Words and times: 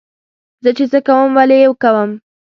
زه 0.63 0.69
چې 0.77 0.85
څه 0.91 0.99
کوم 1.07 1.29
ولې 1.37 1.57
یې 1.63 1.69
کوم. 1.83 2.09